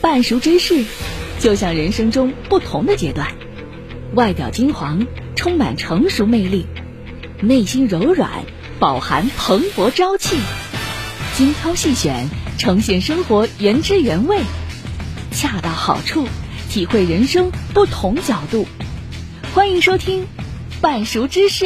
[0.00, 0.84] 半熟芝士，
[1.38, 3.28] 就像人生中不同的阶段，
[4.14, 6.66] 外表金黄，充满成熟魅力，
[7.40, 8.30] 内心柔软，
[8.78, 10.36] 饱含蓬勃朝气，
[11.36, 14.40] 精挑细选，呈现生活原汁原味，
[15.30, 16.26] 恰到好处，
[16.70, 18.66] 体会人生不同角度。
[19.54, 20.22] 欢迎收听
[20.80, 21.64] 《半熟芝士》。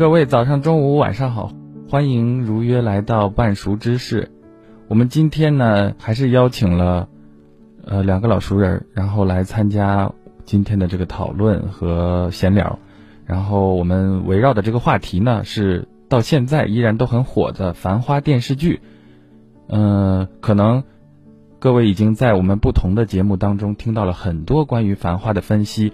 [0.00, 1.52] 各位早上、中午、晚上好，
[1.90, 4.30] 欢迎如约来到半熟知识。
[4.88, 7.06] 我们今天呢，还是邀请了
[7.84, 10.10] 呃两个老熟人，然后来参加
[10.46, 12.78] 今天的这个讨论和闲聊。
[13.26, 18.80] 然后我们围绕的这个话题呢，是到现在依然都很火的《繁花》电视剧。
[19.68, 20.82] 嗯、可能
[21.58, 25.92] 各位已经在我们不同的节目当中听到了很多关于《繁花》的分析。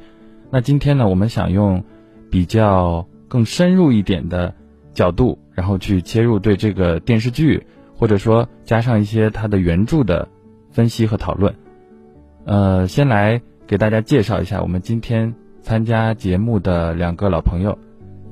[0.52, 1.82] 那今天呢，我们想用
[2.30, 3.08] 比较。
[3.28, 4.54] 更深入一点的
[4.92, 10.28] 角度，然后去切入对这个电视剧，或者说加上一些它的原著的
[10.70, 11.54] 分析和讨论。
[12.44, 17.78] 呃，先来给大家介绍一下我们今天参加节目的两个老朋友，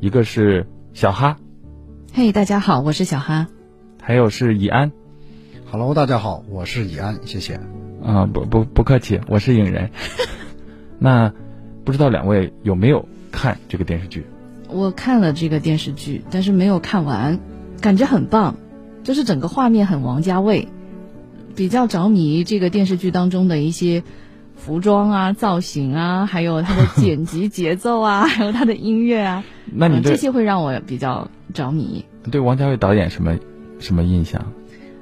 [0.00, 1.36] 一个是小哈，
[2.12, 3.48] 嘿，大家好，我是小哈，
[4.00, 4.92] 还有是以安
[5.70, 7.58] ，Hello，大家好，我是以安，谢谢。
[8.04, 9.90] 啊，不不不客气，我是影人。
[11.00, 11.32] 那
[11.84, 14.24] 不知道两位有没有看这个电视剧？
[14.68, 17.38] 我看了这个电视剧，但是没有看完，
[17.80, 18.56] 感觉很棒，
[19.02, 20.68] 就是整个画面很王家卫，
[21.54, 24.02] 比较着迷这个电视剧当中的一些
[24.56, 32.04] 服装啊、造型啊，还有它的剪辑节奏啊， 还有它的音乐啊，那你、嗯、这些会让我比较着迷。
[32.30, 33.36] 对王家卫导演什么
[33.78, 34.52] 什么印象？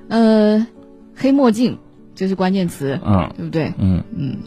[0.08, 0.66] 呃，
[1.14, 1.78] 黑墨镜
[2.14, 3.72] 就是关键词，嗯，对不对？
[3.78, 4.38] 嗯嗯，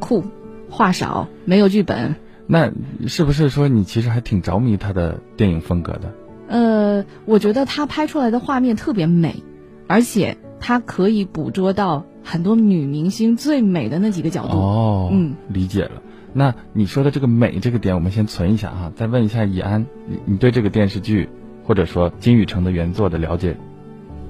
[0.00, 0.24] 酷，
[0.68, 2.16] 话少，没有剧本。
[2.46, 2.70] 那
[3.08, 6.12] 是不是说你其实还挺着迷他的电影风格的？
[6.48, 9.42] 呃，我觉得他拍出来的画面特别美，
[9.88, 14.56] 而且他可以捕捉到很多女明星最美的那几个角度。
[14.56, 16.02] 哦，嗯，理解了。
[16.32, 21.28] 那你说的这个美这个点，我们先存一下哈，再问一下以安，你你对这个电视剧
[21.64, 23.56] 或者说金宇澄的原作的了解？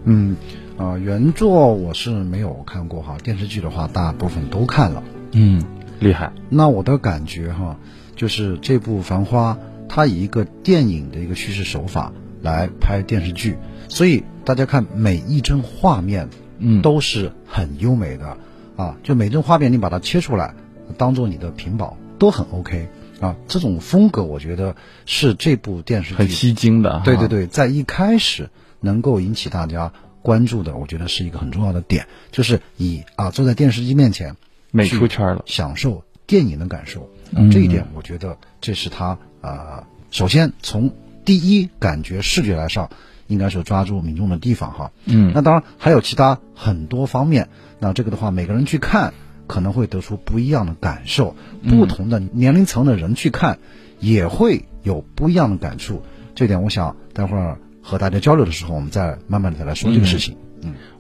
[0.05, 0.37] 嗯，
[0.79, 5.03] 啊、呃，原作我是没有看过哈，电视剧的话大部分都看了。
[5.33, 5.63] 嗯，
[6.01, 6.33] 厉害。
[6.49, 7.77] 那我的感觉哈。
[8.17, 9.53] 就是这部《繁花》，
[9.89, 12.13] 它以一个电影的一个叙事手法
[12.43, 13.57] 来拍电视剧，
[13.89, 16.29] 所以大家看每一帧画面，
[16.59, 18.37] 嗯，都是很优美的，
[18.77, 20.55] 嗯、啊，就每帧画面你把它切出来，
[20.97, 22.89] 当做你的屏保都很 OK
[23.21, 23.37] 啊。
[23.47, 28.49] 这种风格我觉得是这部电视剧很吸睛的，对对对，在一开始
[28.81, 34.37] 能够引起大家关注的，我觉得是一个很重要的点，就是以啊坐在电视机面前，
[34.71, 37.09] 美出圈了，享受电影的感受。
[37.33, 40.91] 嗯、这一点，我觉得这是他呃，首先从
[41.25, 42.91] 第一感觉视觉来上，
[43.27, 44.93] 应该是抓住民众的地方哈。
[45.05, 47.49] 嗯，那当然还有其他很多方面。
[47.79, 49.13] 那这个的话，每个人去看
[49.47, 51.35] 可能会得出不一样的感受，
[51.69, 53.59] 不同的年龄层的人去看
[54.01, 56.03] 也会有不一样的感触。
[56.35, 60.35] 这点，我想待会儿和大家交流的时候，我们再慢慢的再来说这个事情。
[60.35, 60.46] 嗯，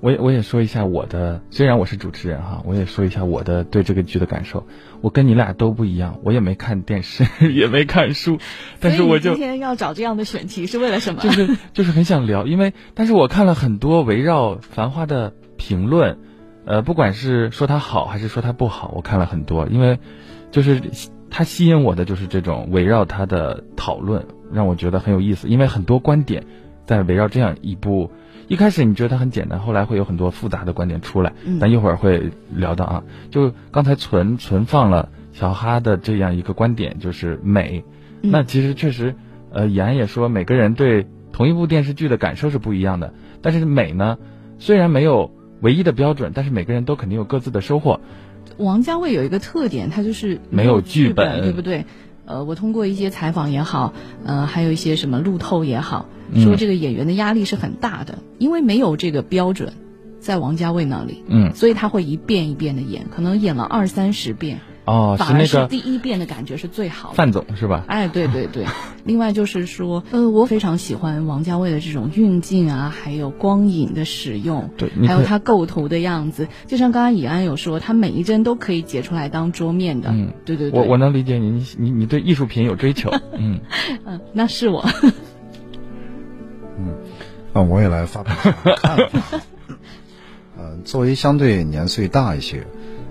[0.01, 4.67] 我也我也说一下我的，虽然我是主持人哈，我也说一下我的对这个剧的感受。
[5.03, 8.39] 我跟你俩都不一样，我也没看电视， 也没看书，
[8.81, 11.21] 但是我就今天要找这样的选题是为了什么？
[11.21, 16.19] 就是就是很想聊，因为但是我看了很多围绕《繁花》的评论，
[16.65, 19.99] 呃，不管是说它好还是说它不好，我看了很多，因为
[20.51, 20.81] 就是
[21.31, 26.45] 它吸引我的就是这种围绕它的讨论，让我觉得很有意思，因为很多观点
[26.87, 28.11] 在围绕这样一部。
[28.49, 33.05] 一开始你觉得它很简单，后来会有很多复杂的观点出来，咱一会儿会聊到啊。
[33.31, 37.85] 就刚才存存放了小哈的这样一个观点，就是美。
[38.21, 39.15] 那其实确实，
[39.53, 43.13] 呃，以安也说，每个人对同一部电视剧的感受是不一样的。
[43.43, 44.19] 但是美呢，
[44.59, 48.01] 虽然没有唯一的标准，但是每个人都肯定有各自的收获。
[48.59, 51.85] 王家卫有一个特点，他就是没有剧本，对不对？
[52.27, 59.73] 呃，我通过一些采访也好，呃，还有一些什么路透也好，说这个演员的压力是很大的，嗯、因为没有这个标准，
[60.21, 64.61] 在王家卫那里，嗯，所以他会一遍一遍的演，可能演了二三十遍。
[64.87, 67.17] 哦，反而是第一遍的感觉是最好的。
[67.17, 67.85] 范总是吧？
[67.89, 68.65] 哎，对对对。
[69.05, 76.47] 另外就是说，呃，我非常喜欢王家卫的这种运镜啊，还有光影的使用，对，还有他构图的样子。
[76.69, 80.11] 就像刚刚以安有说，他每一帧都可以截出来当桌面的。
[80.13, 80.81] 嗯，对对对。
[80.81, 83.11] 我我能理解你，你你你对艺术品有追求。
[83.37, 83.59] 嗯
[84.05, 84.89] 嗯，那是我。
[86.79, 86.95] 嗯，
[87.53, 89.41] 那我也来发表看法。
[90.59, 92.65] 嗯，作为相对年岁大一些，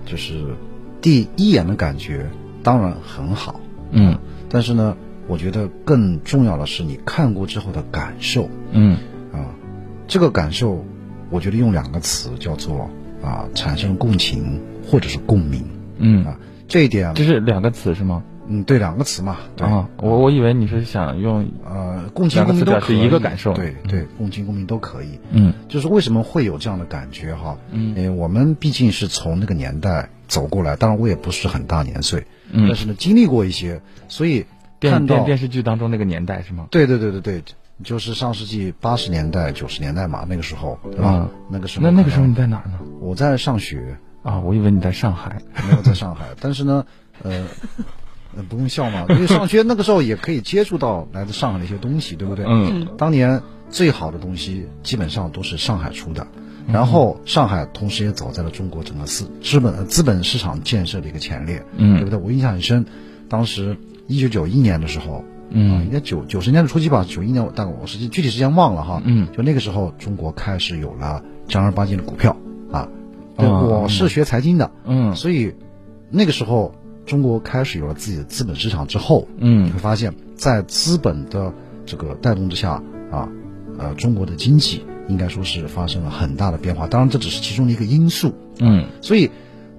[0.06, 0.56] 就是。
[1.00, 2.26] 第一眼的感觉
[2.62, 3.60] 当然很好，
[3.90, 4.96] 嗯，但是呢，
[5.28, 8.48] 我觉得更重要的是你看过之后的感受。
[8.72, 8.98] 嗯，
[9.32, 9.54] 啊，
[10.08, 10.84] 这个感受，
[11.30, 12.90] 我觉得用两个词叫做
[13.22, 15.64] 啊，产生共情或者是共鸣。
[15.98, 16.38] 嗯啊，
[16.68, 18.22] 这一点就是两个词是吗？
[18.48, 19.38] 嗯，对，两个词嘛。
[19.56, 23.52] 对啊，我我以为你是想用呃共情共鸣都可以一个感受。
[23.54, 25.18] 对对，共情共鸣都可以。
[25.32, 27.58] 嗯，就是为什么会有这样的感觉哈？
[27.70, 34.46] 嗯，因为，我们毕竟是从那个年代走过来，当然我也不是很大年岁，嗯，但是呢经历过一些，所以
[34.80, 36.66] 看到电电视剧当中那个年代是吗？
[36.70, 37.42] 对对对对对，
[37.82, 41.28] 就是上世纪八十年代九十年代嘛，那个时候对吧？
[41.50, 41.84] 那个时候。
[41.84, 42.78] 那那个时候你在哪儿呢？
[43.00, 45.42] 我在上学啊，我以为你在上海。
[45.68, 46.86] 没有在上海，但是呢，
[47.22, 47.44] 呃。
[48.42, 52.44] 不用笑嘛，因为上学那个时候也可以接触到来自上海的一些东西，对不对？
[52.48, 52.86] 嗯。
[52.96, 53.40] 当年
[53.70, 56.26] 最好的东西基本上都是上海出的，
[56.68, 62.18] 然后上海同时也走在了中国整个资资本资本市场建设的一个前列，嗯，对不对？
[62.18, 62.84] 我印象很深，
[63.28, 72.36] 当时一九九一年的时候，嗯，应该九九十年的初期吧，九一年，但我实际具体时间忘了哈，嗯，就那个时候中国开始有了正儿八经的股票
[72.70, 72.88] 啊，
[73.36, 75.54] 对，我是学财经的，嗯，所以
[76.10, 76.74] 那个时候。
[77.06, 81.52] 中国开始有了自己的资本市场之后，嗯，你会发现在资本的
[81.86, 83.28] 这个带动之下啊，
[83.78, 86.86] 呃，中国的经济应该说是发生了很大的变化。
[86.86, 89.30] 当然，这只是其中的一个因素，嗯，所以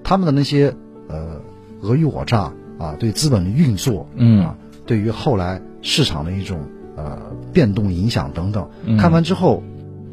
[0.02, 0.74] 他们的那些
[1.08, 1.40] 呃
[1.82, 4.44] 尔虞我诈啊，对资本的运作，嗯。
[4.44, 6.58] 啊，对于后来市场的一种
[6.96, 8.66] 呃变动影响等等，
[8.98, 9.62] 看完之后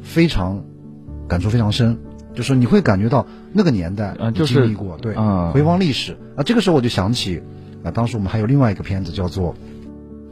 [0.01, 0.61] 非常
[1.29, 1.97] 感触非常深。
[2.35, 7.41] 就是你会感觉到那个年代啊，就是经历过，对，啊，回望历史啊，这个时候我就想起
[7.83, 9.53] 啊，当时我们还有另外一个片子叫做《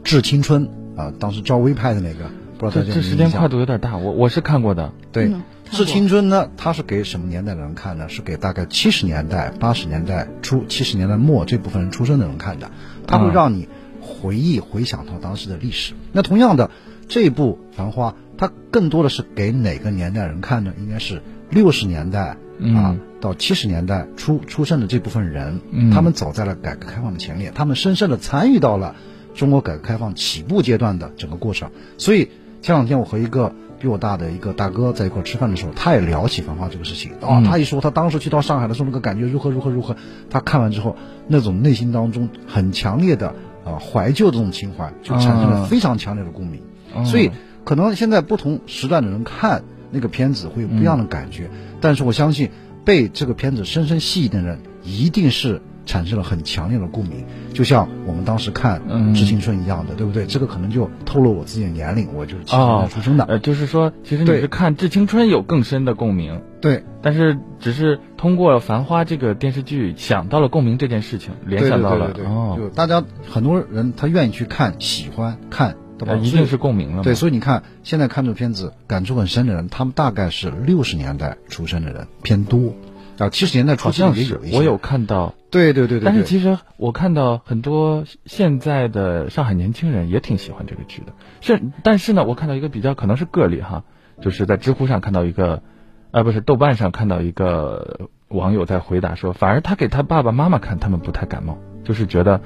[0.04, 0.68] 致青春》
[1.00, 4.92] 啊，当时赵薇拍的那个，不知道大家这这时间跨度有点大，我我是看过的。
[5.12, 5.28] 对，
[5.70, 8.08] 《致青春》呢，它是给什么年代的人看呢？
[8.08, 12.70] 是给大概七十年代、八十年代初、七十年代末这部分人出生的人看的，
[13.06, 13.68] 它会让你
[14.00, 15.94] 回忆、回想到当时的历史。
[16.12, 16.70] 那同样的，
[17.08, 20.72] 这一部《繁花》，它更多的是给哪个年代人看呢？
[20.78, 21.22] 应该是。
[21.50, 28.94] 六十年代啊，嗯、到七十年代初出生的这部分人，嗯，他们走在了改革开放的前列，他们深深的参与到了
[29.34, 31.70] 中国改革开放起步阶段的整个过程。
[31.98, 32.30] 所以
[32.62, 39.96] 前两天我和一个比我大的一个大哥在一块吃饭的时候，他也聊起《繁花》这个事情啊、哦，他一说他当时去到上海的时候那个感觉如何如何如何，
[40.30, 40.96] 他看完之后
[41.26, 46.62] 那种内心当中很强烈的啊怀旧的这种情怀，就产生了非常强烈的共鸣。
[46.96, 47.30] 嗯、所以
[47.64, 49.64] 可能现在不同时段的人看。
[49.94, 52.50] 那个片子会有不一样的感觉，嗯，但是我相信
[52.84, 58.80] 被这个片子深深吸引的人，一定是产生了很强烈的共鸣，就像我们当时看
[59.14, 60.26] 《致青春》一样的，嗯，对不对？
[60.26, 63.24] 这个可能就透露我自己的年龄，我就是七十年代出生的。
[63.24, 72.34] 呃，就是说，其实你是看《致青春》有更深的共鸣，对，但是只是通过《繁花》这个电视剧想到了共鸣这件事情，联想到了，对对对对对。
[72.34, 75.76] 哦，就大家很多人他愿意去看，喜欢看。
[75.98, 76.14] 对吧？
[76.16, 77.02] 一定是共鸣了。
[77.02, 82.74] 对，所以你看，现在看这个片子感触很深的人，他们大概是六十年代出生的人偏多，
[83.18, 84.56] 啊，七十年代出生也有一些。
[84.56, 85.34] 我有看到。
[85.50, 86.04] 对对对对。
[86.04, 91.12] 但是其实我看到很多现在的上海年轻人也挺喜欢这个剧的。
[91.40, 93.84] 是，但是呢，我看到一个比较可能是个例哈，
[94.20, 95.62] 就是在知乎上看到一个，
[96.10, 102.40] 啊，不是豆瓣上看到一个网友在回答说，反而他给他爸爸妈妈看，他们不太感冒，就是觉得，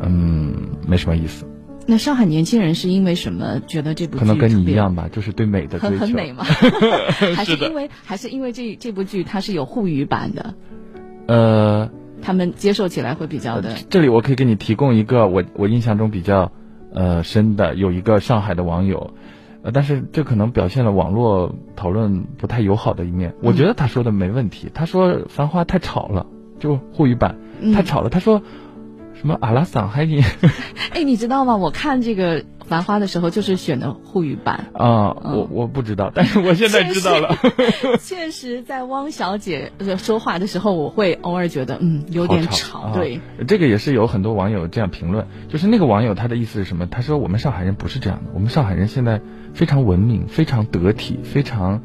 [0.00, 1.44] 嗯，没什么意思。
[1.84, 5.96] 那上海年轻人是因为什么觉得这部剧可能跟你一样吧，就是对美的追求。
[5.96, 6.44] 很很美吗？
[7.36, 10.54] 还是因为还是因为这这部剧它是有沪语版的？
[11.26, 11.90] 呃，
[12.22, 13.74] 他们接受起来会比较的。
[13.90, 16.52] 这里我可以给你提供一个我我印象中比较
[16.94, 19.12] 呃深的，有一个上海的网友，
[19.62, 23.34] 呃，但是这可能表现了网络讨论不太友好的一面。
[23.42, 26.26] 我觉得他说的没问题，嗯、他说《繁花》太吵了，
[26.60, 27.38] 就沪语版
[27.74, 28.08] 太吵了。
[28.08, 28.40] 嗯、他说。
[29.22, 30.20] 什么阿拉桑海尼？
[30.90, 31.56] 哎，你知道吗？
[31.56, 35.14] 我看这个《繁花》的时候，就是选的沪语版啊。
[35.14, 37.36] 我我不知道，但是我现在知道了。
[37.36, 42.94] 确实，确实在汪小姐说话的时候，我会偶尔觉得嗯有点吵，吵。
[42.94, 45.24] 对、啊，这个也是有很多网友这样评论。
[45.48, 46.86] 就是那个网友他的意思是什么？
[46.86, 49.20] 他说我们上海人不是这样的，我们上海人现在
[49.54, 51.80] 非常文明，非常得体，非常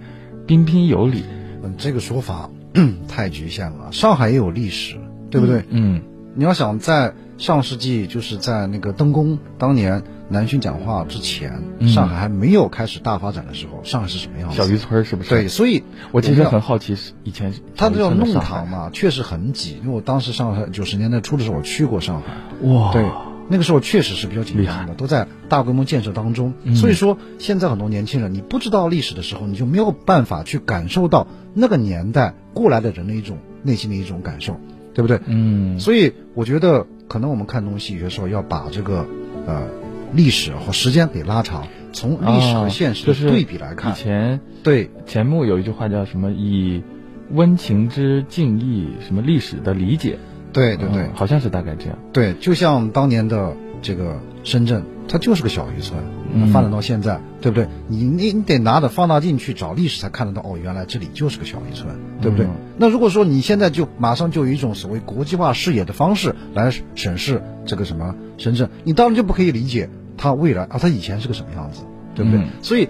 [0.48, 1.24] 彬彬有礼。
[1.63, 2.50] 嗯，这个说法
[3.08, 3.91] 太局限了。
[3.91, 4.98] 上海也有历史，
[5.29, 5.60] 对不对？
[5.70, 6.01] 嗯，嗯
[6.38, 7.13] 你要想在。
[7.38, 14.58] 上世纪就是在那个登工当年南巡讲话之前，嗯，上海还没有开始大发展的时候，上海是什么样子？
[14.58, 15.29] 小渔村是不是？
[15.29, 19.77] 对，所以我其实很好奇，以前它叫弄堂嘛，确实很挤。
[19.84, 23.06] 因为我当时上海九十年代初的时候，我去过上海，哇，对，
[23.50, 26.75] 那个时候确实是比较紧张的，都在大规模建设当中，嗯。
[26.75, 34.60] 所以说，现在很多年轻人，你不知道历史的时候，你就没有办法去感受到那个年代过来的人的一种内心的一种感受，
[34.98, 35.22] 对不对？
[35.27, 36.86] 嗯，所以我觉得。
[37.10, 39.08] 可能我们看东西有些时候要把这个
[39.46, 39.66] 呃
[40.12, 43.94] 历史和时间给拉长，从历史和现实的对比来看。
[43.94, 46.32] 哦就是、以前对钱穆有一句话叫什么？
[46.32, 46.84] 以
[47.32, 50.20] 温情之敬意，什么历史的理解？
[50.51, 51.98] 对对对、嗯，好像是大概这样。
[52.12, 56.00] 对，就像当年的这个深圳，它就是个小渔村，
[56.34, 57.68] 嗯、发展到现在，对不对？
[57.88, 62.52] 你你你得拿着放大镜去找历史，才看得到哦，原来这里就是个小渔村，对不对、嗯？
[62.78, 71.84] 那如果说你现在就马上就有一种所谓国际化视野的方式来审视这个什么深圳，你当然就不可以理解它未来啊，它以前是个什么样子，
[72.16, 72.40] 对不对？
[72.40, 72.88] 嗯、所以。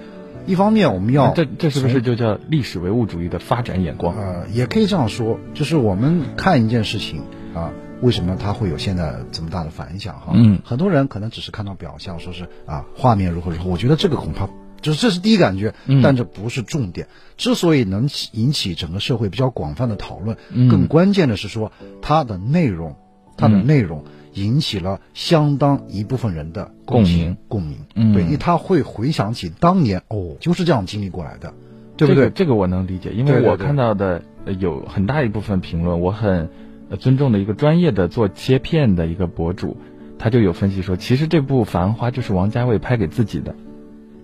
[0.50, 4.16] 一方面，我们要这这是不是就叫历史唯物主义的发展眼光？
[4.16, 7.20] 呃，也可以这样说，就是我们看一件事情
[7.54, 7.70] 啊，
[8.02, 10.16] 为什么它会有现在这么大的反响？
[10.20, 13.70] 哈，嗯，很多人可能只是看到表象，说是啊，画面如何如何。
[13.70, 14.50] 我觉得这个恐怕
[14.82, 15.74] 就是这是第一感觉，
[16.04, 17.08] 但这不是重点。
[17.08, 22.96] 嗯、之所以能引起整个社会比较广泛的讨论，嗯、更关键的是说它的内容，
[23.38, 24.04] 它的内容。
[24.06, 31.52] 嗯引起了相当一部分人的共鸣，共鸣，嗯，对，因为他会回想起当年，哦，就是这样经历过来的，
[31.96, 32.26] 对不对？
[32.26, 34.22] 这个、这个我能理解，因为我看到的
[34.60, 36.52] 有很大一部分评论，我很
[36.96, 39.76] 尊重的一个专业的做切片的一个博主，
[40.18, 43.56] 他就有分析说，其实这部《繁花》就是王家卫拍给自己的，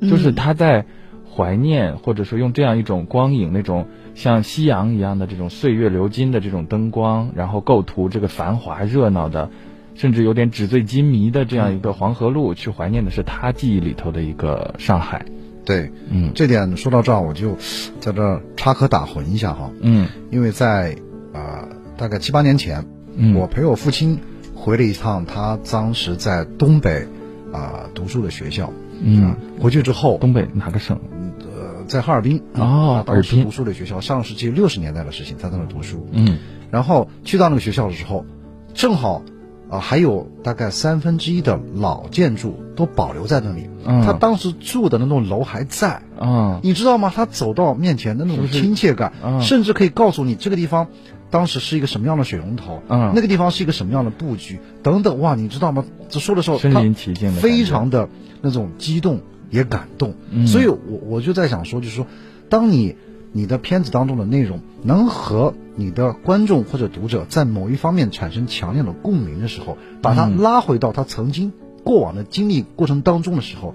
[0.01, 0.85] 就是他在
[1.35, 9.49] 怀念，或者说用这样一种光影，那种像夕阳一样的这种岁月流金的这种灯光，然后构图这个繁华热闹的。
[9.95, 15.23] 甚至有点纸醉金迷的这样一个黄河路，去怀念的是他记忆里头的一个上海。
[15.65, 17.55] 对，嗯，这点说到这儿，我就
[17.99, 19.69] 在这儿插科打诨一下哈。
[19.81, 20.95] 嗯，因为在
[21.31, 22.85] 啊、呃、大概七八年前，
[23.15, 24.19] 嗯，我陪我父亲
[24.55, 27.07] 回了一趟他当时在东北
[27.51, 28.71] 啊、呃、读书的学校。
[29.01, 30.99] 嗯，回去之后，东北哪个省？
[31.39, 32.41] 呃，在哈尔滨。
[32.53, 36.07] 哦，当时读书的学校，上世纪六十年代的事情，在那儿读书。
[36.11, 36.37] 嗯，
[36.71, 38.25] 然后去到那个学校的时候，
[38.73, 39.21] 正好。
[39.69, 43.67] 啊，还有大概三分之一的老建筑都保留在那里。
[43.83, 46.03] 嗯，他当时住的那栋楼还在。
[46.21, 47.11] 嗯，你知道吗？
[47.15, 50.89] 他走到面前的那种亲切感，是是甚至可以告诉你这个地方
[51.33, 52.83] 当时是一个什么样的水龙头。
[52.87, 55.19] 嗯，那个地方是一个什么样的布局等等。
[55.19, 55.83] 哇，你知道吗？
[56.09, 58.07] 这说的时候，身临其境的，非常的
[58.41, 60.13] 那种激动也感动。
[60.29, 62.05] 嗯，所以我我就在想说，就是说，
[62.49, 62.95] 当你。
[63.35, 71.51] 你的片子当中的内容能和你的观众或者读者在某一方面产生强烈的共鸣的时候，把它拉回到他曾经
[71.83, 73.73] 过往的经历过程当中的时候，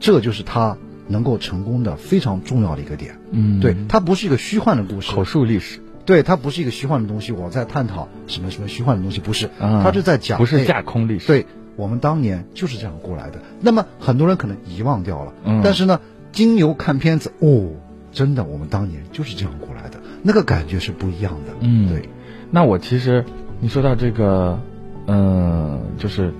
[0.00, 3.18] 这就是他能够成功的非常重要的一个点。
[3.30, 5.80] 嗯，对，它不是一个虚幻的故事，口述历史。
[6.08, 11.26] 对，它不是一个虚幻的东西，我在探讨什么什么虚幻的东西，不是，它是在讲，不是架空历史。
[11.26, 11.46] 对，
[11.76, 13.42] 我们当年就是这样过来的。
[13.60, 16.00] 那么很多人可能遗忘掉了，嗯，但是呢，
[16.32, 17.72] 经由看片子，哦。
[18.10, 21.52] 真的，我们当年就是这样过来的，那个感觉是不一样的。
[21.60, 22.08] 嗯，对。
[22.50, 23.22] 那我其实
[23.60, 24.58] 你说到这个，
[25.06, 26.32] 嗯、呃，就是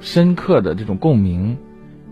[0.00, 1.58] 深刻的这种共鸣，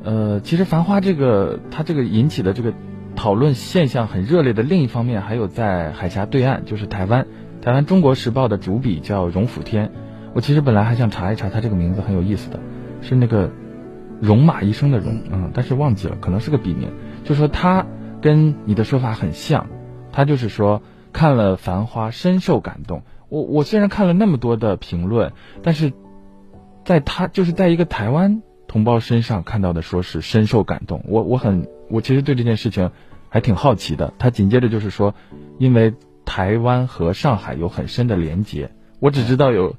[0.05, 2.75] 呃，其实《繁花》这个它这个引起的这个
[3.17, 7.27] 讨论现象很热烈的另一方面，还有在海峡对岸，就是台湾，
[7.61, 9.91] 台湾《中国时报》的主笔叫荣辅天。
[10.35, 12.61] 我其实本来还想查一查他这个名字很有意思的，
[13.01, 13.51] 是那个
[14.21, 16.91] 戎马一生的戎，嗯，但是忘记了，可能是个笔名。
[17.25, 17.87] 就说他。
[18.23, 19.67] 跟你的说法很像，
[20.13, 20.81] 他就是说
[21.13, 23.03] 看了《繁花》深受感动。
[23.29, 25.93] 我我虽然看了那么多的评论，但是
[26.85, 31.05] 在他就是在一个台湾同胞身上看到的，说是深受感动。
[31.09, 32.91] 我我很我其实对这件事情
[33.29, 34.13] 还挺好奇的。
[34.19, 35.15] 他紧接着就是说，
[35.59, 35.95] 因为
[36.25, 38.71] 台湾和上海有很深的连结。
[38.99, 39.77] 我只知道有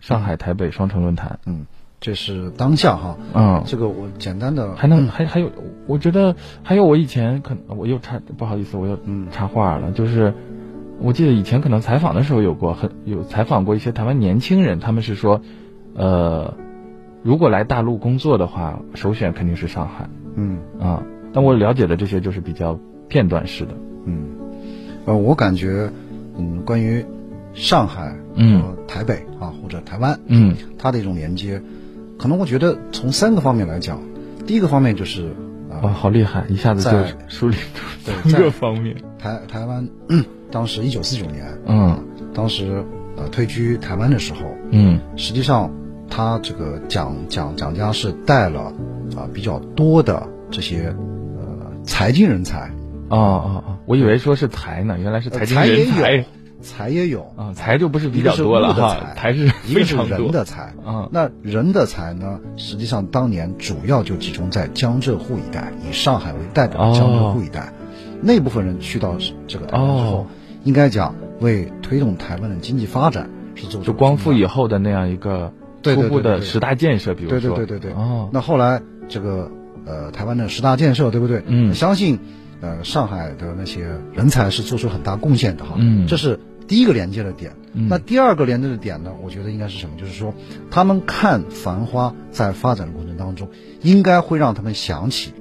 [0.00, 1.64] 上海台北双城论坛，嗯。
[2.00, 5.50] 这是当下哈，嗯，这个我简单的还能还还有，
[5.86, 10.34] 我觉得还有我以前可能我又插不好意思，我又嗯插话了，就是
[11.00, 15.40] 我记得以前可能采访的时候有过很有采访过一些台湾年轻人，他们是说，
[15.94, 16.52] 呃，
[17.22, 21.02] 如果来大陆工作的话，首选肯定是上海，嗯啊，
[21.34, 23.74] 但我了解的这些就是比较片段式的，
[24.06, 24.24] 嗯，
[25.04, 25.90] 呃，我感觉
[26.38, 27.04] 嗯关于
[27.52, 31.60] 上海嗯台北啊或者台湾嗯它的一种连接。
[32.16, 34.00] 可能我觉得从三个方面来讲，
[34.46, 35.26] 第一个方面就是
[35.68, 36.96] 啊，哇，好厉害，一下子就
[37.28, 38.96] 梳理出三个方面。
[39.18, 41.98] 台台湾、嗯、当时一九四九年，嗯，
[42.32, 42.84] 当时
[43.16, 45.72] 呃退居台湾的时候，嗯，实际上
[46.08, 48.72] 他这个蒋蒋蒋家是带了
[49.16, 51.13] 啊比较多的这些呃
[51.84, 52.70] 财经人才。
[53.10, 56.24] 哦哦哦，我以为说是才呢，原来是财经人才。
[56.62, 60.16] 财也有啊，财就不是比较多了哈，财是非常多。
[60.16, 62.40] 人的财啊，那人的财呢？
[62.56, 67.70] 实际上当年主要就集中在江浙沪一带，以上海为代表的江浙沪一带，
[68.22, 69.14] 那部分人去到
[69.46, 70.26] 这个台湾之后，
[70.62, 73.88] 应该讲为推动台湾的经济发展是做出。
[73.88, 77.92] 就光复以后的那样一个初步的十大建设，比如说，对对对对对。
[77.92, 79.50] 哦，那后来这个
[79.86, 81.42] 呃台湾的十大建设，对不对？
[81.46, 82.18] 嗯，相信
[82.60, 85.74] 呃上海的那些人才是做出很大贡献的哈。
[85.78, 87.52] 嗯，这是第一个连接的点。
[87.72, 89.12] 嗯，那第二个连接的点呢？
[89.22, 89.96] 我觉得应该是什么？
[89.98, 90.34] 就是说，
[90.70, 93.48] 他们看繁花在发展的过程当中，
[93.82, 95.32] 应该会让他们想起，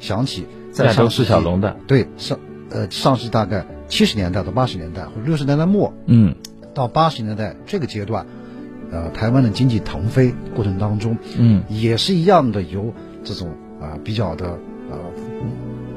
[0.00, 2.38] 想起在上世纪亚洲四小龙的对上
[2.70, 6.34] 呃上世纪大概七十年代到八十年代或者六十年代末，嗯，
[6.74, 8.26] 到八十年代这个阶段。
[8.94, 12.92] 呃，台湾的经济腾飞过程当中，嗯，也是一样的，由
[13.24, 14.58] 这种啊、呃、比较的
[14.90, 14.98] 呃，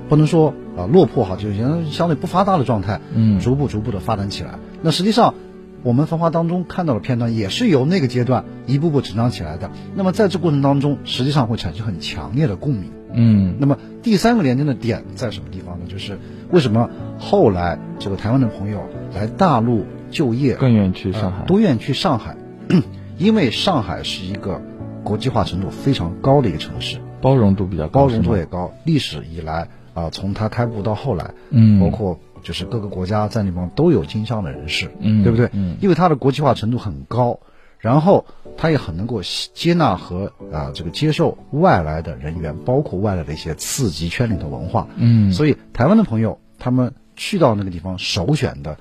[0.10, 4.60] 不能说啊、呃、落魄哈，就是相相对不发达的状态，嗯，逐步逐步的发展起来。
[4.82, 5.36] 那实际上，
[5.84, 9.70] 我们繁花当中看到的片段，也是由那个阶段一步步成长起来的。
[9.96, 12.92] 那么在这过程当中，实际上会产生很强烈的共鸣。
[13.14, 15.86] 嗯，那么第三个连接的点在什么地方呢？
[15.88, 16.20] 就是
[16.52, 18.82] 为什么后来这个台湾的朋友
[19.14, 22.36] 来大陆就业，更愿意去上海，呃、都愿意去上海。
[23.18, 24.62] 因为上海是一个
[25.06, 28.72] 国际化程度非常高的一个城市，包容度比较高，包容度也高。
[28.84, 29.62] 历史以来
[29.96, 35.50] 啊、呃，从它开埠到后来，嗯，包括就是各个国家在那方都有经商的人士，嗯，对不对？
[35.54, 37.40] 嗯，因为它的国际化程度很高，
[37.80, 38.28] 然后
[38.58, 39.24] 它也很能够
[39.56, 48.78] 接纳和啊、呃、这个接受外来的人员，包括外来的一些次级圈里的文化，嗯，所以台湾的朋友他们去到那个地方首选的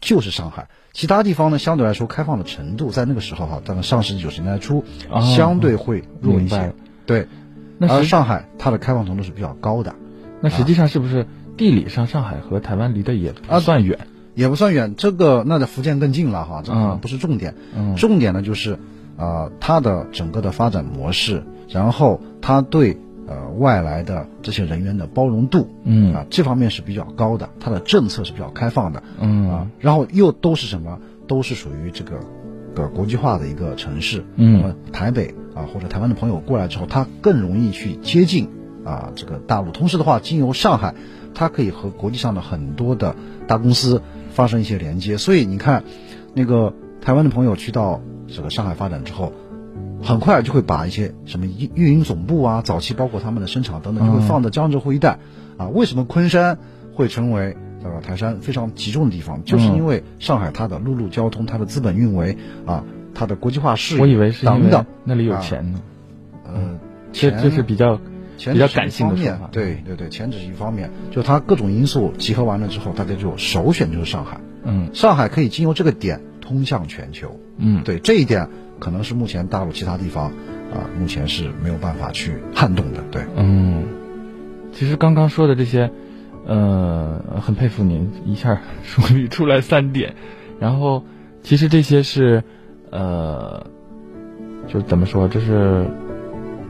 [0.00, 0.68] 就是上海。
[0.92, 6.72] 其他地方呢，相对来说开放的程度，在那个时候哈，大概上世纪九十年代初，哦、相对会弱一些。
[7.06, 7.26] 对，
[7.78, 9.94] 那而上海它的开放程度是比较高的。
[10.40, 13.98] 那实际上是不是地理上上海和台湾离得也不算远？
[13.98, 17.54] 啊、也不算远，这个那在福建更近了哈，这个不是重点。
[17.76, 18.78] 嗯、重点呢就是，
[19.16, 22.98] 呃，它的整个的发展模式，然后它对。
[23.30, 30.98] 呃，外来的这些人员的包容度，嗯啊，这方面是比较高的，它的政策是比较开放的，嗯啊，然后又都是什么？
[31.26, 32.20] 都是属于这个
[32.74, 38.48] 个国际化的一个城市，嗯，那么台北啊或者台湾的朋友过来之后，他更容易去接近
[38.84, 39.72] 啊这个大陆。
[39.72, 40.94] 同时的话，经由上海，
[41.34, 43.16] 它可以和国际上的很多的
[43.46, 45.16] 大公司发生一些连接。
[45.16, 45.82] 所以你看，
[46.34, 49.32] 那个台湾的朋友去到这个上海发展之后。
[50.00, 55.18] 很快就会把一些什么运运营总部啊，早期包括他们的生产等等，就会放到江浙沪一带。
[55.56, 56.56] 啊，为什么昆山
[56.94, 59.42] 会成为呃台山非常集中的地方？
[59.44, 65.80] 就是因为上海它的陆路交通、它的资本运维啊、它的国际化事业，我以为是等等，那里有钱呢。
[66.52, 66.78] 嗯，
[67.12, 68.00] 这这是比较
[68.36, 69.48] 钱比较感性的说法。
[69.52, 74.40] 对对对，钱只是一方面，就它各种因素集合完了之后，大家就首选就是上海。
[74.64, 77.38] 嗯，上海可以经由这个点通向全球。
[77.56, 78.48] 嗯，对这一点。
[78.80, 80.26] 可能是目前大陆其他地方
[80.72, 83.02] 啊，目前是没有办法去撼动的。
[83.10, 83.82] 对，嗯，
[84.72, 85.90] 其实刚刚说的这些，
[86.46, 90.14] 呃，很佩服您一下梳理 出来三点，
[90.60, 91.02] 然后
[91.42, 92.44] 其实这些是，
[92.90, 93.66] 呃，
[94.66, 95.86] 就怎么说，这是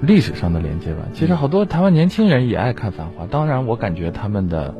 [0.00, 1.00] 历史上的连接吧。
[1.14, 4.74] 其实好多台湾年轻人也爱看《繁花》，当然我感觉他们的。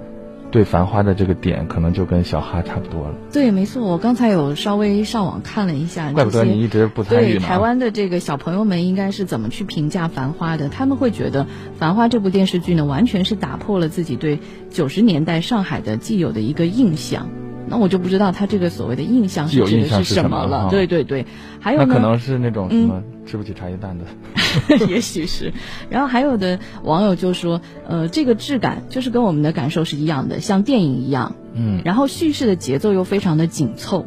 [0.51, 3.15] 对繁花的这个点，可能就跟小哈差不多了。
[3.31, 7.39] 对，没错，我刚才有稍微上网看了一下，怪不得你一直不参与呢。
[7.39, 10.71] 对，台湾的这个小朋友们应该是怎么去评价繁花的？
[10.71, 11.47] 他们会觉得
[11.77, 17.29] 繁花这部电视剧呢，完全是打破了自己对九十年代上海的既有的一个印象。
[17.71, 20.69] 那我就不知道他这个所谓的印象是指的是什么了。
[20.71, 21.27] 对对对，
[21.61, 24.05] 还有呢，那可能是那种什么吃不起茶叶蛋的，
[24.81, 25.53] 嗯、也许是。
[25.91, 31.35] 然后还有的网友就说，呃，这个质感就是跟我们的感受是一样的，像电影一样。
[31.55, 31.83] 嗯。
[31.85, 34.07] 然后叙事的节奏又非常的紧凑。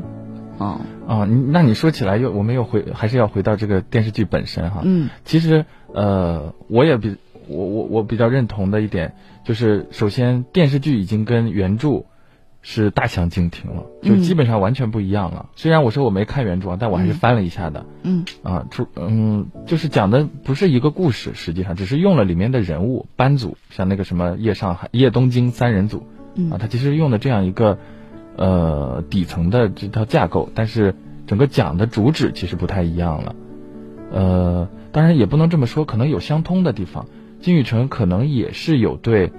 [0.57, 0.81] 哦。
[1.07, 4.81] 哦，那你说起来又我们又回还是要回到这个电视剧本身哈。
[4.83, 5.09] 嗯。
[5.25, 12.05] 其实呃，我也比我我我比较认同的一点就是，首先电视剧已经跟原著。
[12.61, 15.47] 是大相径庭了，就基本上完全不一样了。
[15.47, 17.85] 嗯、虽然我说我没看原著，但我还是翻了一下的。
[18.03, 26.03] 嗯啊，出嗯，就是讲的不是一个故事，实际上只是用了里面的人物班组，像那个什么叶上海、叶东京三人组。
[26.35, 27.79] 嗯啊，他其实用的这样一个
[28.37, 30.95] 呃底层的这套架构，但是
[31.27, 33.35] 整个讲的主旨其实不太一样了。
[34.11, 37.07] 呃，当然也不能这么说，可能有相通的地方。
[37.39, 39.31] 金宇澄可能也是有对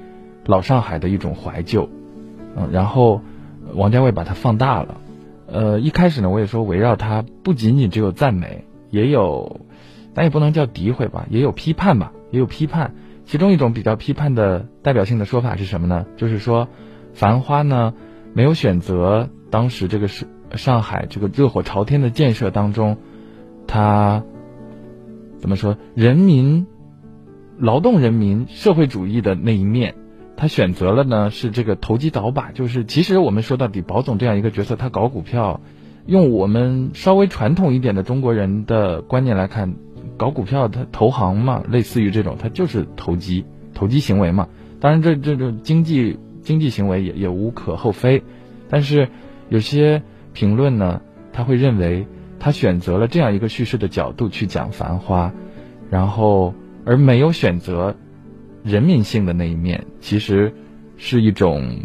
[0.45, 1.89] 老上海的一种怀旧。
[2.57, 3.21] 嗯，然后
[3.75, 4.97] 王家卫把它放大了，
[5.47, 9.61] 呃，一开始呢，我也说围绕它不仅仅只有赞美，也有，
[10.15, 12.95] 但也不能叫诋毁吧，也有批判吧，也有批判。
[13.25, 16.07] 其中一种比较批判的代表性的说法是什么呢？
[16.17, 16.69] 就是说，
[17.15, 17.95] 繁花呢
[18.35, 22.99] 没有选择当时这个是上海这个热火朝天的建设当中，
[23.67, 24.23] 它
[25.38, 25.79] 怎么说？
[25.95, 26.67] 人民、
[27.59, 29.95] 劳动人民、社会主义的那一面。
[30.42, 35.61] 他选择了呢，是这个投机倒把，就是其实我们说到底，宝总这样一个角色，他搞股票，
[36.05, 39.76] 用我们稍微传统一点的中国人的观念来看，
[40.16, 44.48] 搞股票他投行嘛，类似于这种，他就是投机，投机行为嘛。
[44.81, 48.24] 当然，这这种经济经济行为也也无可厚非，
[48.68, 49.11] 但是
[49.48, 50.02] 有些
[50.33, 51.02] 评论呢，
[51.33, 52.09] 他会认为
[52.40, 55.28] 他选择了这样一个叙事的角度去讲《繁花》，
[55.88, 56.52] 然后
[56.85, 57.94] 而没有选择
[58.64, 60.53] 人民性的那一面，其实
[60.96, 61.81] 是一种，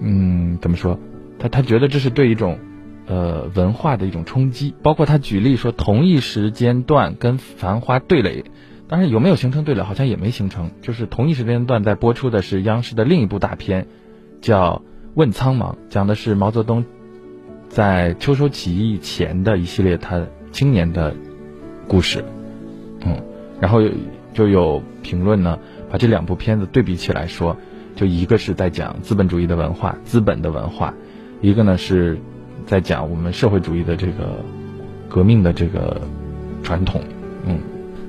[0.00, 0.98] 嗯，怎么说？
[1.38, 2.58] 他他觉得这是对一种。
[3.06, 8.44] 呃，文化的一种冲击，包括他举例说，同一时间段跟《繁花》对垒，
[8.86, 10.70] 当然有没有形成对垒，好像也没形成。
[10.80, 13.88] 就是同一时间段在播出的是央视的另一部大片，
[14.40, 14.82] 叫
[15.14, 16.84] 《问苍茫》，讲的是毛泽东
[17.68, 21.12] 在秋收起义前的一系列他青年的
[21.88, 22.24] 故事。
[23.04, 23.20] 嗯，
[23.60, 23.80] 然后
[24.34, 25.58] 就有评论呢，
[25.90, 27.56] 把这两部片子对比起来说，
[27.96, 30.94] 就一个是在讲资本主义的文化，资本的文化，
[31.40, 32.18] 一个呢是。
[32.66, 34.44] 在讲我们社会主义的这个
[35.08, 36.02] 革命的这个
[36.62, 37.00] 传统，
[37.44, 37.58] 嗯，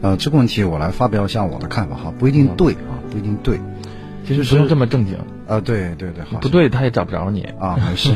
[0.02, 3.60] 呃，这个问题我来发表一下我的看法哈，不一定对啊，不一定对，
[4.28, 5.16] 其实不用这么正经
[5.48, 8.14] 啊，对对对，不对他也找不着你啊，没事。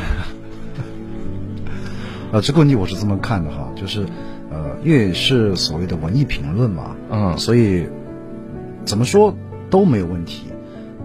[2.30, 4.04] 呃，这个问题我是这么看的哈，就是
[4.50, 7.88] 呃，因为是所谓的文艺评论嘛，嗯，所以
[8.84, 9.34] 怎么说
[9.70, 10.42] 都没有问题，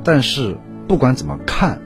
[0.04, 1.82] 但是不管怎么看，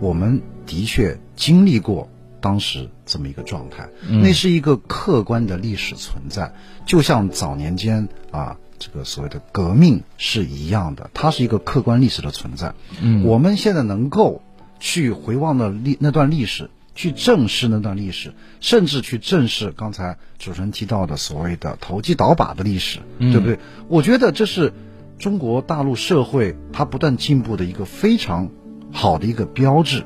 [0.00, 2.08] 我们的确经历过。
[2.42, 6.54] 当时这么一个状态，那是一个客观的历史存在，嗯、
[6.86, 12.72] 就像早年间啊，这个所谓的革命是一样的，它是一个客观历史的存在。
[13.02, 14.40] 嗯，我们现在能够
[14.78, 23.58] 去回望的历那段历史，去正视那段历史，甚至去正视刚才主持人提到的所谓的投机倒把的历史，嗯、对不对？
[23.88, 24.72] 我觉得这是
[25.20, 28.48] 中国大陆社会它不断进步的一个非常
[28.90, 30.02] 好的一个标志。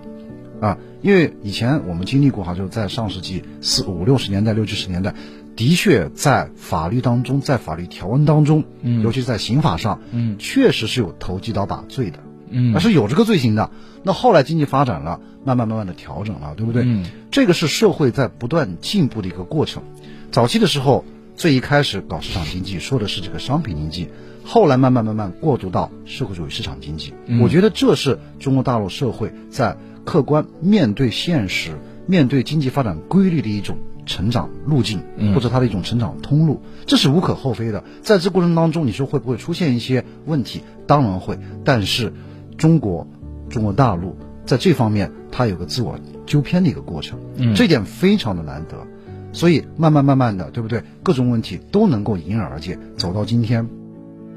[0.61, 5.15] 啊，因为以前我们经历过哈，就是在上世纪四五六十年代、六七十年代，
[5.55, 12.19] 的确在法律当中，在法律条文当中，嗯，尤其在刑法上，嗯，确实是有投机倒把罪的，
[12.51, 13.71] 嗯，那是有这个罪行的。
[14.03, 16.83] 那后来经济发展了，慢慢慢慢的调整了，对不对？
[16.85, 19.83] 嗯，这个是社会在不断进步的一个过程。
[20.33, 21.05] 早期的时候，
[21.37, 24.09] 最一开始搞市场经济，说的是这个商品经济，
[24.45, 27.15] 后来慢慢慢慢过渡到社会主义市场经济。
[27.27, 29.77] 嗯，我觉得这是中国大陆社会在。
[30.07, 35.01] 客观面对现实，面对经济发展规律的一种成长路径，
[35.35, 37.83] 或者它的一种成长通路，这是无可厚非的。
[38.03, 40.61] 在这过程当中，你说会不会出现一些问题？
[40.87, 41.39] 当然会。
[41.65, 42.13] 但是，
[42.59, 43.09] 中国
[43.49, 47.19] 中国大陆在这方面，它有个自我纠偏的一个过程，
[47.57, 48.87] 这点非常的难得。
[49.33, 50.83] 所以，慢慢慢慢的，对不对？
[51.03, 53.67] 各种问题都能够迎刃而解，走到今天，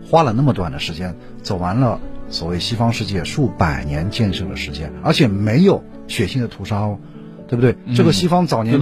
[0.09, 1.99] 花了那么短的时间，走完了。
[2.29, 6.99] 所谓西方世界数百年建设的时间，而且没有血腥的屠杀哦，
[7.47, 7.77] 对不对？
[7.85, 8.77] 嗯、这个西方早年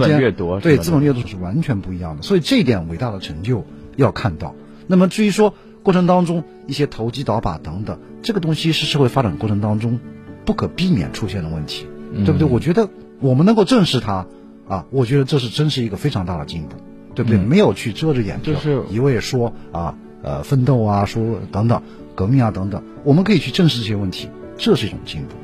[0.60, 4.56] 对资本掠夺是完全不一样的，所以这一点伟大的成就要看到。
[4.88, 10.00] 那么至于说过程当中一些投机倒把等等，这个东西是社会发展过程当中
[10.44, 12.48] 不可避免出现的问题，嗯、对不对？
[12.48, 12.88] 我觉得
[13.20, 14.26] 我们能够正视它
[14.66, 16.74] 啊，我觉得这是真是一个非常大的进步，
[17.14, 17.38] 对不对？
[17.38, 21.80] 嗯、没有去遮着眼睛，就是一味说啊呃奋斗啊，说等等。
[22.16, 25.34] 革命啊，等等，我们可以去正视这些问题，这是一种进步。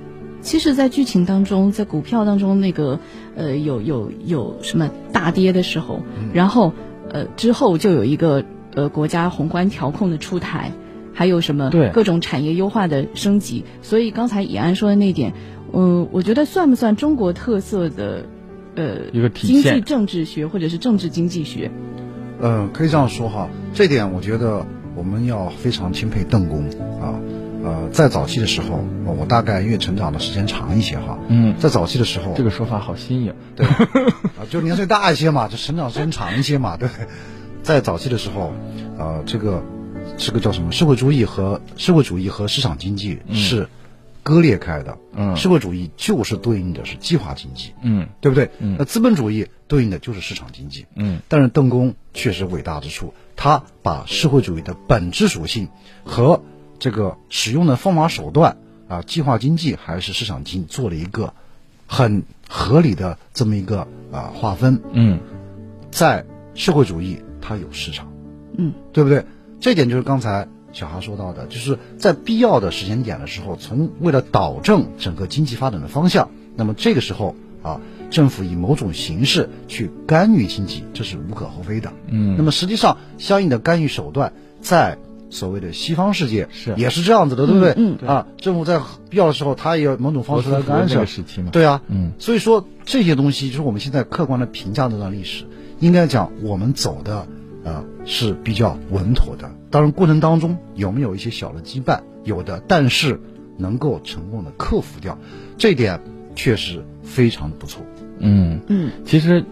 [0.40, 2.98] 其实，在剧情当中，在股票当中，那个
[3.36, 6.72] 呃，有有有什么大跌的时候，嗯、然后
[7.10, 8.42] 呃之后就有一个
[8.74, 10.72] 呃国家宏观调控的出台，
[11.12, 13.66] 还有什么各种产业优化的升级。
[13.82, 15.34] 所以刚才以安说的那点，
[15.74, 18.24] 嗯、呃，我觉得算不算中国特色的
[18.76, 19.28] 呃一个？
[19.28, 21.70] 经济政治学或者是政治经济学？
[22.42, 24.66] 嗯、呃，可以这样说哈，这点我觉得。
[24.94, 26.66] 我们要非常钦佩邓公
[27.00, 27.16] 啊，
[27.64, 33.66] 呃，在早期的时候，我大概因为成长的时间长一些哈，嗯，在早期的时候，这个说法好新颖，对，
[34.36, 36.90] 啊，就年岁大一些嘛，就成长时间长一些嘛，对，
[37.62, 38.52] 在早期的时候，
[38.98, 39.62] 呃，这个
[40.18, 40.70] 这个叫什么？
[40.72, 43.66] 社会主义和社会主义和市场经济是
[44.22, 48.50] 割裂开的，嗯，社会主义就是对应的是计划经济，嗯，对不对？
[48.60, 53.12] 嗯，那资本主义对应的就是市场经济，嗯，但是邓公确实伟大之处。
[53.34, 55.68] 他把社会主义的本质属性
[56.04, 56.42] 和
[56.78, 58.56] 这个使用的方法手段
[58.86, 61.32] 啊，计划经济还是市场经济做了一个
[61.86, 64.80] 很合理的这么一个啊划分。
[64.92, 65.18] 嗯，
[65.90, 68.12] 在社会主义它有市场，
[68.56, 69.24] 嗯，对不对？
[69.58, 77.80] 这点就是刚才小哈说到的，就是在必要的时间点的时候，从为了导正整个经济发展的方向，那么这个时候啊。
[78.12, 81.90] 政府以某种形式去干预经济，这是无可厚非的。
[82.08, 84.98] 嗯，那么实际上，相应的干预手段在
[85.30, 87.72] 所谓的西方世界是也是这样子的，对不对？
[87.78, 91.06] 嗯啊，政府在必要的时候，他也有某种方式来干涉。
[91.50, 95.46] 对啊，嗯，所以说这些东西就是我们现在客观的评价这段历史，
[95.80, 97.26] 应该讲我们走的
[97.64, 99.50] 呃是比较稳妥的。
[99.72, 102.02] 当然过程当中有没有一些小的羁绊？
[102.22, 103.20] 有的，但是
[103.56, 105.18] 能够成功的克服掉，
[105.58, 106.00] 这点
[106.36, 107.82] 确实非常的不错。
[108.20, 109.44] 嗯嗯，其实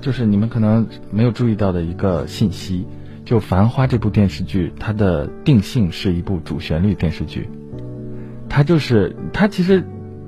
[0.00, 2.84] 就是你们可能没有注意到的一个信息。
[3.24, 7.48] 就《繁花》这部电视剧，它的定性是一部主旋律电视剧，
[8.50, 9.82] 它就是它其实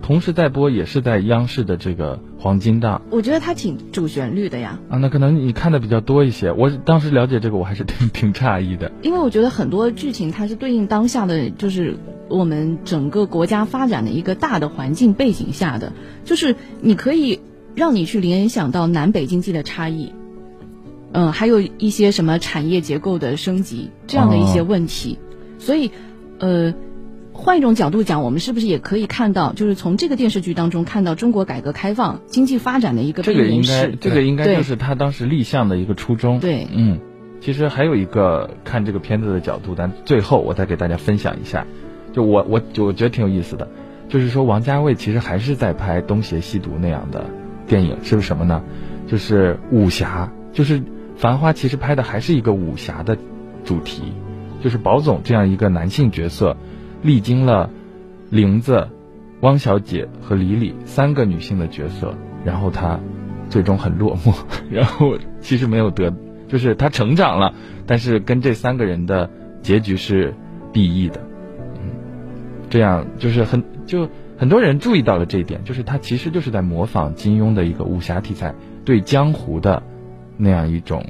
[0.07, 3.03] 同时在播，也是在央视的这个黄金档。
[3.11, 4.79] 我觉得它挺主旋律的呀。
[4.89, 6.53] 啊，那可能你看的比较多一些。
[6.53, 8.93] 我当时了解这个，我还是挺挺诧异的。
[9.03, 11.97] 因为我觉得很多剧情它是对应当下的，就是
[12.29, 15.93] 我们整个国家发展的一个大的环境背景下的，
[16.25, 17.41] 就是你可以
[17.75, 20.13] 让你去联想到南北经济的差异。
[21.11, 25.91] 嗯，还有一些什么产业结构的升级这样的一些问题，哦、所以，
[26.39, 26.75] 呃，
[27.37, 33.23] 换一种角度讲，我们是不是也可以看到，就是从这个电视剧当中看到中国改革开放经济发展的一个？
[33.23, 36.41] 这个应该，这个应该就是他当时立项的一个初衷。
[36.41, 36.99] 对，嗯，
[37.41, 41.67] 其实还有一个看这个片子的角度，但最后我再给大家分享一下，
[42.13, 43.69] 就我我我觉得挺有意思的，
[44.09, 47.25] 就是说王家卫其实还是在拍东邪西毒那样的
[47.67, 48.63] 电影，是不是什么呢？
[49.07, 50.83] 就是武侠，就是。
[51.19, 53.17] 《繁花》其实拍的还是一个武侠的
[53.65, 54.13] 主题，
[54.63, 56.59] 就是宝总这样一个男性角色，
[57.03, 57.71] 历经了
[58.31, 58.89] 玲子、
[59.41, 62.99] 汪小姐和李李三个女性的角色，然后她
[63.49, 64.35] 最终很落寞，
[64.71, 66.13] 然后其实没有得，
[66.49, 67.55] 就是她成长了，
[67.87, 69.31] 但是跟这三个人的
[69.63, 70.35] 结局是
[70.73, 71.21] BE 的，
[72.71, 78.55] 这样就是很就很多人注意到了这一点，就是他其实就是在模仿金庸的一个武侠题材
[78.85, 79.83] 对江湖的。
[80.39, 81.03] 那样一种，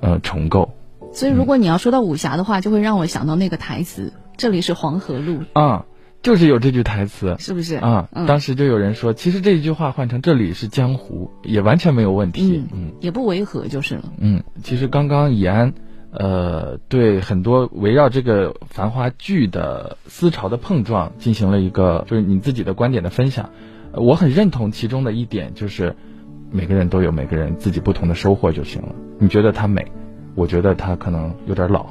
[0.00, 0.70] 呃，重构。
[1.12, 5.84] 所以，如果你要说到武侠的话，就会让我想到那个台词：“这里是黄河路。”啊，
[6.22, 7.76] 就是有这句台词，是不是？
[7.76, 14.04] 啊，嗯、当时就有人说，其实这一句话换成“这里是江湖”也完全没有问题，嗯，嗯也不违和就是了。
[14.18, 15.74] 嗯，其实刚刚以安，
[16.12, 23.50] 呃，对很多围绕这个《繁花》剧的思潮的碰撞进行了一个，就是你自己的观点的分享，
[23.92, 25.96] 我很认同其中的一点，就是。
[26.50, 28.94] 每个人都有每个人自己不同的收获就行了。
[29.18, 29.92] 你觉得它美，
[30.34, 31.90] 我觉得它可能有点老。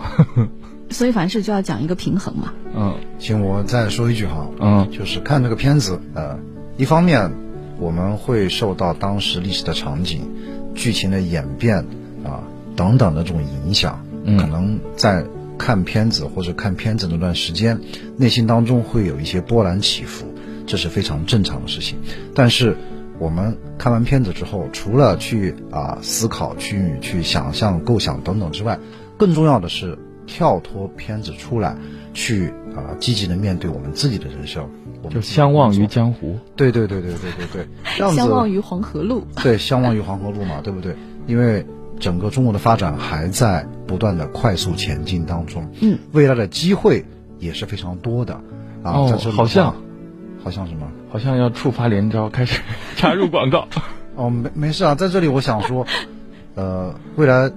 [0.90, 2.54] 所以凡事就要讲一个平衡嘛。
[2.76, 6.38] 嗯，行我再说一句哈，嗯，就是看这个片子，呃，
[6.78, 7.32] 一方面
[7.80, 10.22] 我们会受到当时历史的场景、
[10.76, 11.78] 剧情的演变
[12.24, 12.44] 啊、呃、
[12.76, 15.26] 等等的这种影响，嗯，可能在
[15.58, 17.80] 看片子或者看片子那段时间，
[18.16, 20.26] 内心当中会有一些波澜起伏，
[20.66, 21.98] 这是非常正常的事情。
[22.34, 22.76] 但是。
[23.20, 28.78] 我们看完片子之后，除了去啊思考、去去想象、构想等等之外，
[29.18, 31.76] 更重要的是跳脱片子出来，
[32.14, 34.70] 去啊积极的面对我们自己的人生。
[35.02, 36.38] 我们就相忘于江湖。
[36.56, 38.16] 对对对对对对 对。
[38.16, 39.26] 相忘于黄河路。
[39.42, 40.96] 对，相忘于黄河路嘛，对不对？
[41.26, 41.66] 因为
[42.00, 47.06] 整个中国的发展还在不断的快速前进当中，嗯，未来的机会
[47.40, 48.34] 也是非常多的
[48.84, 48.92] 啊。
[48.92, 49.74] 哦，在这里好像。
[50.44, 50.88] 好像什么？
[51.10, 52.62] 好像要触发连招，开始
[52.96, 53.68] 插入广告。
[54.16, 55.86] 哦，没没事啊，在这里我想说，
[56.56, 57.52] 呃，未来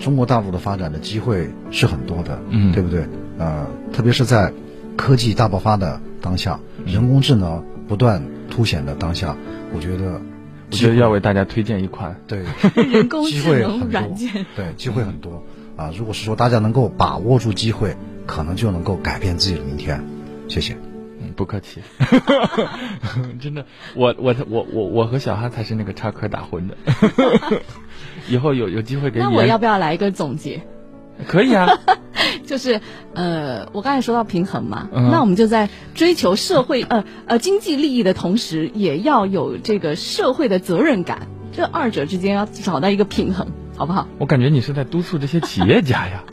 [0.00, 3.06] 中国大陆的发展的机会是很多的，嗯，对不对？
[3.38, 4.52] 呃，特别是在
[4.96, 9.36] 科技大爆发的当下，嗯、人工智能不断凸显的当下，
[9.72, 10.20] 我觉得，
[10.70, 12.42] 我觉得要为大家推荐一款对
[12.90, 15.44] 人工智能软件，对，机会很多
[15.76, 15.90] 啊。
[15.96, 20.02] 如果是说大家能够把握住机会，可能就能够改变自己的明天。
[20.48, 20.74] 谢谢。
[21.22, 21.80] 嗯不客气，
[23.40, 26.76] 真的，我我我我我和小哈才是那个插科打诨的，
[28.30, 29.26] 以后有有机会给你。
[29.26, 30.62] 那我要不要来一个总结？
[31.26, 31.68] 可以啊，
[32.46, 32.80] 就是
[33.12, 44.08] 呃，我刚才说到平衡嘛，嗯、那我们就在追求社会呃呃经济利益的同时，也要有这个社会的责任感，这二者之间要找到一个平衡，好不好？
[44.18, 46.24] 我感觉你是在督促这些企业家呀。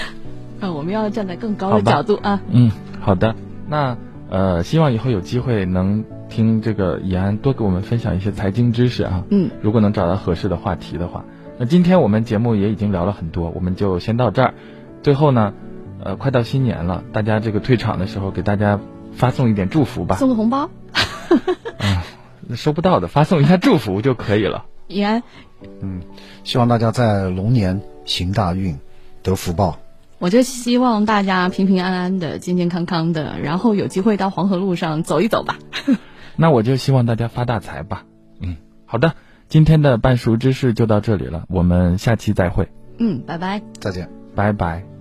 [0.60, 2.40] 呃，我们要站在更高的角度啊。
[2.50, 3.34] 嗯，好的，
[3.68, 3.96] 那。
[4.34, 9.24] 呃，希望以后有机会能听这个以安多给我们分享一些财经知识啊。
[9.28, 11.26] 嗯，如果能找到合适的话题的话，
[11.58, 14.54] 那今天我们节目也已经聊了很多，我们就先到这儿。
[15.02, 15.54] 最后呢，
[16.02, 18.80] 呃，快到新年了，大家这个退场的时候给大家
[19.12, 20.16] 发送一点祝福吧。
[20.16, 20.70] 送个红包？
[21.78, 22.04] 啊，
[22.56, 24.64] 收不到的，发送一下祝福就可以了。
[24.88, 25.22] 延安，
[25.80, 26.00] 嗯，
[26.44, 28.78] 希望大家在龙年行大运，
[29.22, 29.78] 得福报。
[30.18, 35.58] 我就希望大家平平安安的、健健康康的，然后有机会到黄河路上走一走吧。
[36.36, 38.04] 那我就希望大家发大财吧。
[38.40, 39.14] 嗯，好的，
[39.52, 42.66] 今天的半熟知识就到这里了，我们下期再会。
[42.98, 43.60] 嗯，拜拜。
[43.80, 44.91] 再见，拜拜。